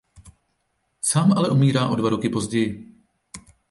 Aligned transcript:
Sám 1.01 1.33
ale 1.37 1.49
umírá 1.49 1.87
o 1.87 1.95
dva 1.95 2.09
roky 2.09 2.29
později. 2.29 2.93